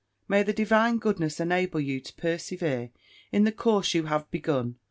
May 0.27 0.41
the 0.41 0.51
Divine 0.51 0.97
goodness 0.97 1.39
enable 1.39 1.79
you 1.79 1.99
to 1.99 2.13
persevere 2.15 2.89
in 3.31 3.43
the 3.43 3.51
course 3.51 3.93
you 3.93 4.05
have 4.05 4.31
begun! 4.31 4.77